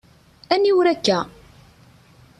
Aniwer 0.53 0.87
akka? 0.93 1.19